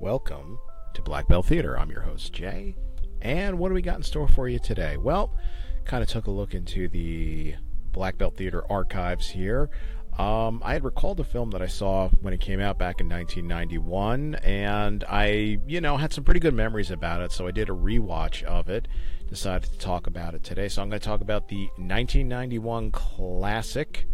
[0.00, 0.60] Welcome
[0.94, 1.76] to Black Belt Theater.
[1.76, 2.76] I'm your host, Jay.
[3.20, 4.96] And what do we got in store for you today?
[4.96, 5.36] Well,
[5.86, 7.56] kind of took a look into the
[7.90, 9.70] Black Belt Theater archives here.
[10.16, 13.08] Um, I had recalled a film that I saw when it came out back in
[13.08, 17.68] 1991, and I, you know, had some pretty good memories about it, so I did
[17.68, 18.86] a rewatch of it.
[19.28, 20.68] Decided to talk about it today.
[20.68, 24.06] So I'm going to talk about the 1991 classic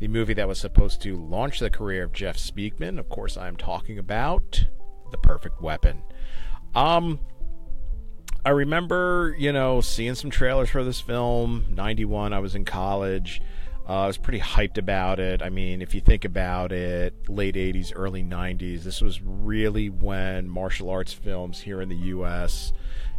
[0.00, 2.98] the movie that was supposed to launch the career of Jeff Speakman.
[2.98, 4.66] Of course, I'm talking about
[5.10, 6.02] The Perfect Weapon.
[6.74, 7.20] Um,
[8.44, 11.66] I remember, you know, seeing some trailers for this film.
[11.70, 13.42] 91, I was in college.
[13.88, 15.42] Uh, I was pretty hyped about it.
[15.42, 20.48] I mean, if you think about it, late 80s, early 90s, this was really when
[20.48, 22.72] martial arts films here in the U.S.,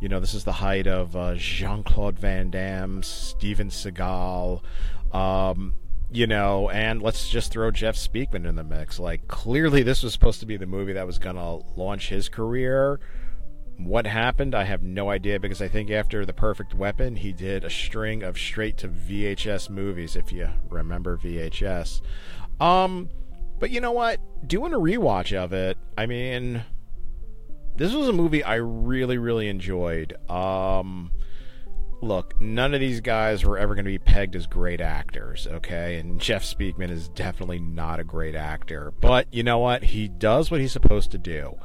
[0.00, 4.62] you know, this is the height of uh, Jean Claude Van Damme, Steven Seagal.
[5.12, 5.74] Um,
[6.10, 8.98] you know, and let's just throw Jeff Speakman in the mix.
[8.98, 12.28] Like, clearly, this was supposed to be the movie that was going to launch his
[12.28, 12.98] career.
[13.76, 17.62] What happened, I have no idea because I think after The Perfect Weapon, he did
[17.62, 22.00] a string of straight to VHS movies, if you remember VHS.
[22.58, 23.10] Um,
[23.60, 24.18] but you know what?
[24.46, 26.64] Doing a rewatch of it, I mean,
[27.76, 30.16] this was a movie I really, really enjoyed.
[30.28, 31.12] Um,
[32.00, 35.98] look, none of these guys were ever going to be pegged as great actors, okay?
[35.98, 38.92] And Jeff Speakman is definitely not a great actor.
[39.00, 39.82] But you know what?
[39.82, 41.58] He does what he's supposed to do.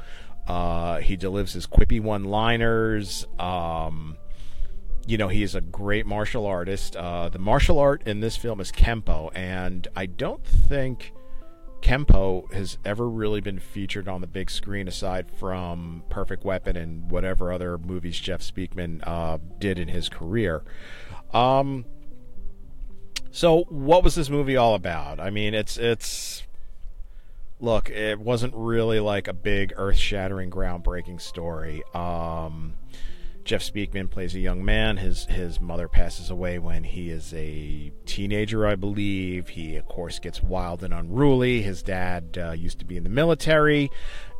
[0.46, 3.26] Uh, he delivers his quippy one liners.
[3.38, 4.16] Um,
[5.06, 6.96] you know, he is a great martial artist.
[6.96, 11.12] Uh, the martial art in this film is Kempo, and I don't think
[11.84, 17.10] Kempo has ever really been featured on the big screen aside from Perfect Weapon and
[17.10, 20.62] whatever other movies Jeff Speakman uh, did in his career.
[21.34, 21.84] Um,
[23.30, 25.20] so what was this movie all about?
[25.20, 26.44] I mean, it's it's
[27.60, 31.82] look, it wasn't really like a big earth-shattering, groundbreaking story.
[31.92, 32.74] Um,
[33.44, 34.96] Jeff Speakman plays a young man.
[34.96, 39.50] His his mother passes away when he is a teenager, I believe.
[39.50, 41.60] He, of course, gets wild and unruly.
[41.60, 43.90] His dad uh, used to be in the military,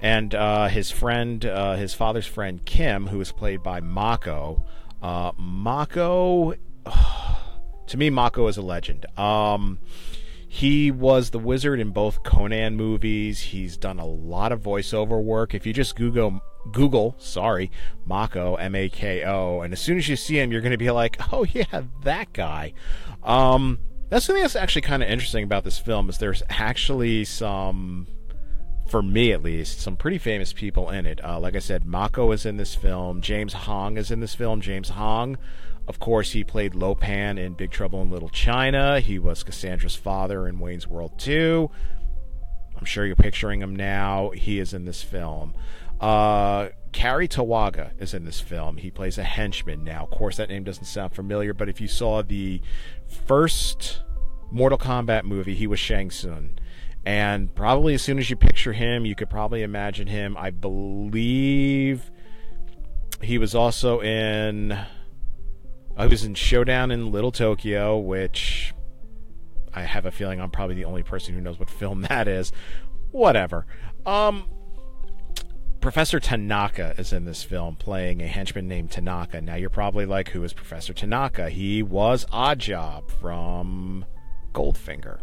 [0.00, 4.64] and uh, his friend, uh, his father's friend Kim, who is played by Mako.
[5.02, 6.54] Uh, Mako,
[7.86, 9.04] to me, Mako is a legend.
[9.18, 9.80] Um,
[10.48, 13.40] he was the wizard in both Conan movies.
[13.40, 15.52] He's done a lot of voiceover work.
[15.52, 16.40] If you just Google
[16.72, 17.70] Google, sorry,
[18.06, 20.78] Mako, M A K O, and as soon as you see him, you're going to
[20.78, 22.72] be like, oh yeah, that guy.
[23.22, 23.78] Um,
[24.10, 28.06] that's something that's actually kind of interesting about this film is there's actually some,
[28.86, 31.24] for me at least, some pretty famous people in it.
[31.24, 33.22] Uh, like I said, Mako is in this film.
[33.22, 34.60] James Hong is in this film.
[34.60, 35.36] James Hong,
[35.88, 39.00] of course, he played Lo Pan in Big Trouble in Little China.
[39.00, 41.70] He was Cassandra's father in Wayne's World 2.
[42.76, 44.30] I'm sure you're picturing him now.
[44.30, 45.54] He is in this film.
[46.04, 48.76] Uh, Cary Tagawa is in this film.
[48.76, 49.84] He plays a henchman.
[49.84, 52.60] Now, of course, that name doesn't sound familiar, but if you saw the
[53.26, 54.02] first
[54.50, 56.58] Mortal Kombat movie, he was Shang Tsung.
[57.06, 60.36] And probably as soon as you picture him, you could probably imagine him.
[60.36, 62.10] I believe
[63.22, 64.78] he was also in.
[65.96, 68.74] I was in Showdown in Little Tokyo, which
[69.72, 72.52] I have a feeling I'm probably the only person who knows what film that is.
[73.10, 73.64] Whatever.
[74.04, 74.50] Um,
[75.84, 79.42] Professor Tanaka is in this film playing a henchman named Tanaka.
[79.42, 81.50] Now you're probably like, who is Professor Tanaka?
[81.50, 84.06] He was Oddjob from
[84.54, 85.18] Goldfinger.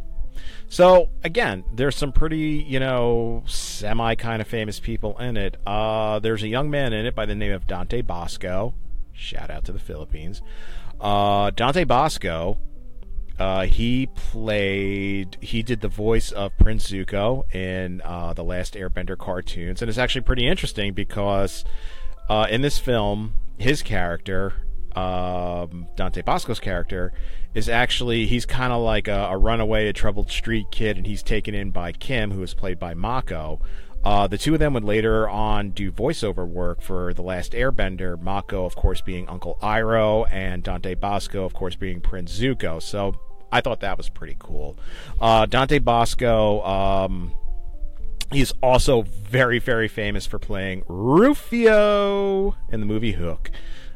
[0.70, 5.58] So again, there's some pretty, you know, semi kind of famous people in it.
[5.66, 8.76] Uh, there's a young man in it by the name of Dante Basco.
[9.14, 10.44] Shout out to the Philippines.
[11.00, 12.60] Uh, Dante Basco
[13.41, 19.18] uh, he played, he did the voice of Prince Zuko in uh, the last Airbender
[19.18, 21.66] cartoons, and it's actually pretty interesting because
[22.29, 24.53] uh, in this film, his character,
[24.96, 27.13] um, Dante Basco's character,
[27.56, 31.23] is actually he's kind of like a, a, runaway, a troubled street kid, and he's
[31.23, 33.59] taken in by Kim, who is played by Mako.
[34.03, 38.22] Uh, the two of them would later on do voiceover work for The Last Airbender,
[38.22, 42.79] Mako, of course, being Uncle Iroh, and Dante Basco, of course, being Prince Zuko.
[42.79, 43.16] So
[43.52, 44.78] I thought that was pretty cool.
[45.20, 47.34] Uh, Dante Basco, um,
[48.32, 53.52] he's also very, very famous for playing Rufio in the movie Hook.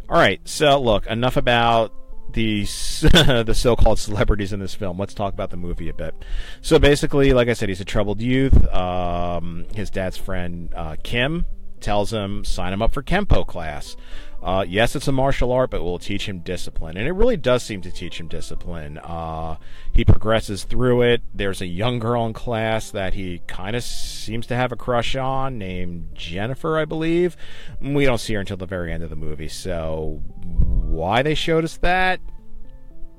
[0.09, 1.93] All right, so look, enough about
[2.33, 2.61] the
[3.43, 4.99] the so-called celebrities in this film.
[4.99, 6.13] Let's talk about the movie a bit.
[6.61, 8.67] So basically, like I said, he's a troubled youth.
[8.73, 11.45] Um, his dad's friend uh, Kim
[11.85, 13.95] tells him sign him up for Kempo class.
[14.41, 16.97] Uh, yes, it's a martial art, but it will teach him discipline.
[16.97, 18.97] And it really does seem to teach him discipline.
[18.97, 19.57] Uh,
[19.93, 21.21] he progresses through it.
[21.33, 25.15] There's a young girl in class that he kind of seems to have a crush
[25.15, 27.37] on named Jennifer, I believe.
[27.79, 29.47] We don't see her until the very end of the movie.
[29.47, 32.19] So, why they showed us that,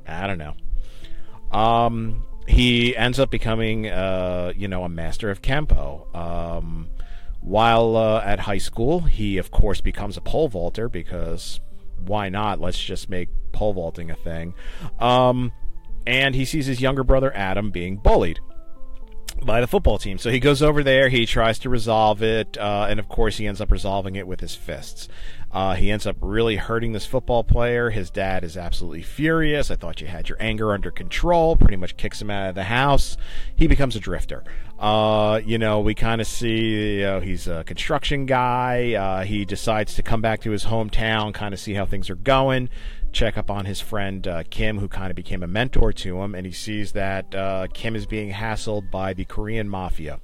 [0.07, 0.55] I don't know.
[1.57, 6.15] Um, he ends up becoming, uh, you know, a master of Kempo.
[6.15, 6.89] Um,
[7.47, 11.61] while uh, at high school, he of course becomes a pole vaulter because
[12.05, 12.61] why not?
[12.61, 14.53] Let's just make pole vaulting a thing.
[14.99, 15.53] Um,
[16.09, 18.41] and he sees his younger brother Adam being bullied
[19.45, 20.19] by the football team.
[20.19, 23.47] So he goes over there, he tries to resolve it, uh, and of course he
[23.47, 25.09] ends up resolving it with his fists.
[25.57, 27.89] Uh, he ends up really hurting this football player.
[27.89, 29.71] His dad is absolutely furious.
[29.71, 31.57] I thought you had your anger under control.
[31.57, 33.17] Pretty much kicks him out of the house.
[33.57, 34.45] He becomes a drifter.
[34.79, 38.93] Uh, you know, we kind of see you know, he's a construction guy.
[38.93, 42.17] Uh, he decides to come back to his hometown, kind of see how things are
[42.17, 42.69] going
[43.13, 46.35] check up on his friend uh, Kim, who kind of became a mentor to him,
[46.35, 50.21] and he sees that uh, Kim is being hassled by the Korean mafia.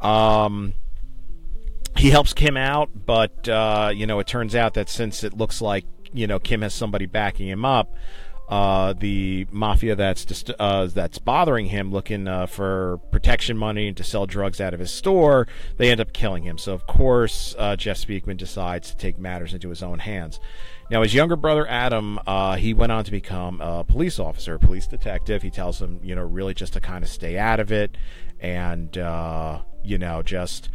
[0.00, 0.74] Um,
[1.96, 5.60] he helps Kim out, but uh, you know it turns out that since it looks
[5.60, 7.94] like you know Kim has somebody backing him up,
[8.52, 14.04] uh, the mafia that's just, uh, that's bothering him, looking uh, for protection money to
[14.04, 15.46] sell drugs out of his store,
[15.78, 16.58] they end up killing him.
[16.58, 20.38] So of course uh, Jeff Speakman decides to take matters into his own hands.
[20.90, 24.58] Now his younger brother Adam, uh, he went on to become a police officer, a
[24.58, 25.40] police detective.
[25.40, 27.96] He tells him, you know, really just to kind of stay out of it,
[28.38, 28.94] and
[29.84, 30.68] you know just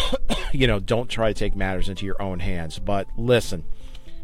[0.52, 2.78] you know, don't try to take matters into your own hands.
[2.78, 3.64] But listen,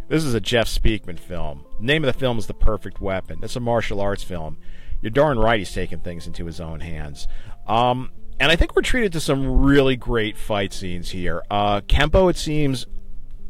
[0.09, 1.65] this is a Jeff Speakman film.
[1.79, 3.41] The name of the film is The Perfect Weapon.
[3.43, 4.59] It's a martial arts film.
[5.01, 7.29] You're darn right he's taking things into his own hands.
[7.67, 8.11] Um,
[8.41, 11.43] and I think we're treated to some really great fight scenes here.
[11.51, 12.87] Uh, Kempo, it seems,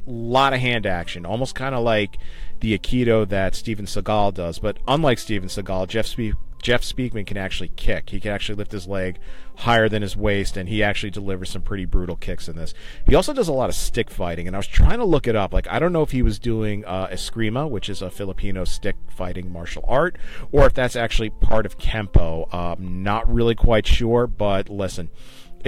[0.06, 2.18] a lot of hand action, almost kind of like
[2.60, 4.58] the Aikido that Steven Seagal does.
[4.58, 8.10] But unlike Steven Seagal, Jeff Speak Jeff Speakman can actually kick.
[8.10, 9.18] He can actually lift his leg
[9.56, 12.74] higher than his waist, and he actually delivers some pretty brutal kicks in this.
[13.06, 15.36] He also does a lot of stick fighting, and I was trying to look it
[15.36, 15.52] up.
[15.52, 18.96] Like, I don't know if he was doing uh, Eskrima, which is a Filipino stick
[19.08, 20.16] fighting martial art,
[20.52, 22.52] or if that's actually part of Kempo.
[22.52, 25.10] Um, not really quite sure, but listen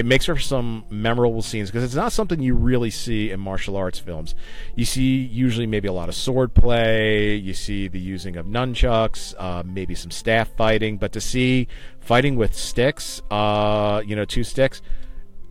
[0.00, 3.76] it makes for some memorable scenes because it's not something you really see in martial
[3.76, 4.34] arts films.
[4.74, 9.34] You see usually maybe a lot of sword play, you see the using of nunchucks,
[9.38, 11.68] uh, maybe some staff fighting, but to see
[12.00, 14.80] fighting with sticks, uh, you know, two sticks,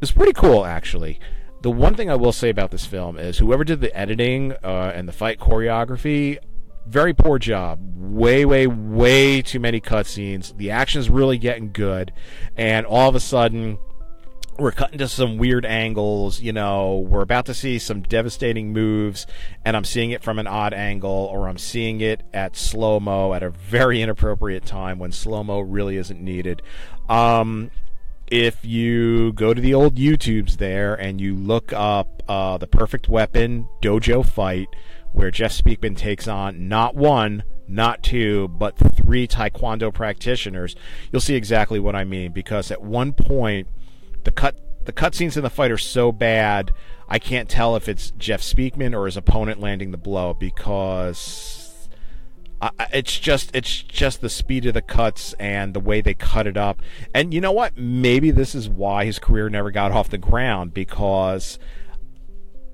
[0.01, 1.19] is pretty cool actually.
[1.61, 4.93] The one thing I will say about this film is whoever did the editing uh,
[4.95, 6.39] and the fight choreography,
[6.87, 7.79] very poor job.
[7.95, 10.57] Way, way, way too many cutscenes.
[10.57, 12.11] The action's really getting good,
[12.57, 13.77] and all of a sudden
[14.59, 19.25] we're cutting to some weird angles, you know, we're about to see some devastating moves,
[19.63, 23.33] and I'm seeing it from an odd angle, or I'm seeing it at slow mo
[23.33, 26.61] at a very inappropriate time when slow mo really isn't needed.
[27.07, 27.71] Um,
[28.27, 33.09] if you go to the old YouTubes there and you look up uh, the Perfect
[33.09, 34.67] Weapon Dojo fight,
[35.11, 40.75] where Jeff Speakman takes on not one, not two, but three Taekwondo practitioners,
[41.11, 42.31] you'll see exactly what I mean.
[42.31, 43.67] Because at one point,
[44.29, 44.55] the cut
[44.85, 46.71] the cutscenes in the fight are so bad,
[47.07, 51.89] I can't tell if it's Jeff Speakman or his opponent landing the blow because
[52.61, 56.45] I, it's just it's just the speed of the cuts and the way they cut
[56.45, 56.81] it up.
[57.13, 57.75] And you know what?
[57.75, 61.57] Maybe this is why his career never got off the ground because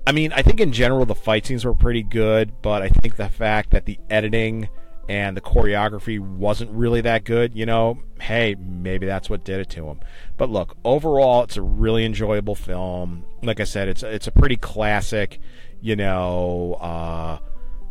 [0.06, 3.16] I mean, I think in general the fight scenes were pretty good, but I think
[3.16, 4.68] the fact that the editing
[5.08, 9.70] and the choreography wasn't really that good, you know, hey, maybe that's what did it
[9.70, 10.00] to him.
[10.36, 13.24] But look, overall, it's a really enjoyable film.
[13.42, 15.38] Like I said, it's it's a pretty classic,
[15.80, 17.38] you know, uh,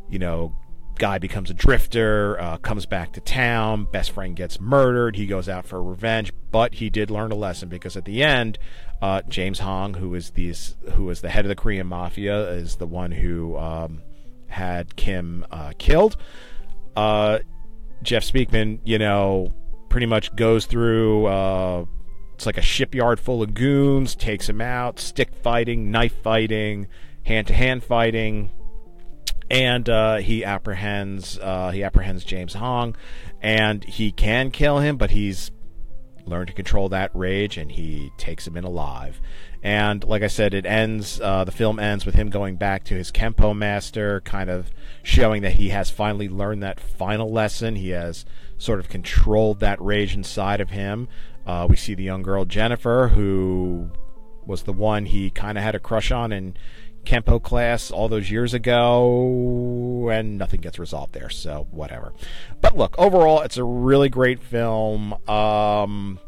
[0.09, 0.55] you know,
[0.97, 5.47] guy becomes a drifter, uh, comes back to town, best friend gets murdered, he goes
[5.47, 8.57] out for revenge, but he did learn a lesson because at the end,
[9.01, 12.75] uh, James Hong, who is these who is the head of the Korean mafia, is
[12.75, 14.01] the one who um,
[14.47, 16.17] had Kim uh, killed
[16.95, 17.39] uh,
[18.01, 19.53] Jeff Speakman, you know,
[19.89, 21.25] pretty much goes through.
[21.25, 21.85] Uh,
[22.33, 26.87] it's like a shipyard full of goons, takes him out, stick fighting, knife fighting,
[27.23, 28.51] hand to hand fighting,
[29.49, 32.95] and uh, he apprehends uh, he apprehends James Hong,
[33.41, 35.51] and he can kill him, but he's
[36.27, 39.21] learned to control that rage, and he takes him in alive.
[39.63, 41.19] And like I said, it ends.
[41.19, 44.71] Uh, the film ends with him going back to his kempo master, kind of
[45.03, 47.75] showing that he has finally learned that final lesson.
[47.75, 48.25] He has
[48.57, 51.07] sort of controlled that rage inside of him.
[51.45, 53.91] Uh, we see the young girl Jennifer, who
[54.45, 56.55] was the one he kind of had a crush on in
[57.05, 62.13] Kempo class all those years ago, and nothing gets resolved there, so whatever.
[62.61, 65.13] But look, overall, it's a really great film.
[65.29, 66.19] Um,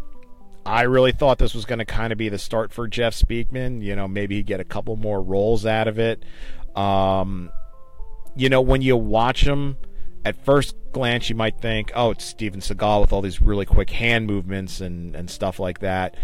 [0.66, 3.82] I really thought this was going to kind of be the start for Jeff Speakman.
[3.82, 6.24] You know, maybe he'd get a couple more roles out of it.
[6.76, 7.52] Um,
[8.36, 9.78] you know, when you watch him,
[10.26, 13.90] at first glance, you might think, oh, it's Steven Seagal with all these really quick
[13.90, 16.16] hand movements and, and stuff like that.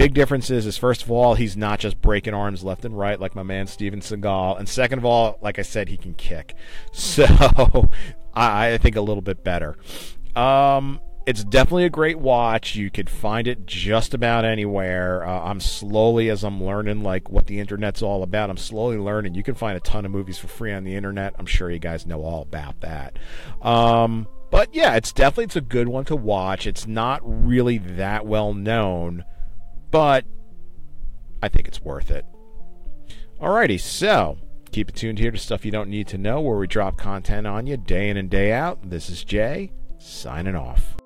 [0.00, 3.34] Big difference is, first of all, he's not just breaking arms left and right like
[3.34, 6.54] my man Steven Seagal, and second of all, like I said, he can kick.
[6.92, 7.90] So
[8.32, 9.76] I, I think a little bit better.
[10.34, 12.76] Um, it's definitely a great watch.
[12.76, 15.22] You could find it just about anywhere.
[15.22, 18.48] Uh, I'm slowly, as I'm learning, like what the internet's all about.
[18.48, 19.34] I'm slowly learning.
[19.34, 21.34] You can find a ton of movies for free on the internet.
[21.38, 23.18] I'm sure you guys know all about that.
[23.60, 26.66] Um, but yeah, it's definitely it's a good one to watch.
[26.66, 29.24] It's not really that well known
[29.90, 30.24] but
[31.42, 32.24] I think it's worth it.
[33.40, 34.38] Alrighty, so
[34.70, 37.46] keep it tuned here to stuff you don't need to know, where we drop content
[37.46, 38.90] on you day in and day out.
[38.90, 40.99] This is Jay signing off.